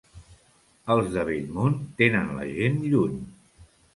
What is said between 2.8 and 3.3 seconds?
lluny.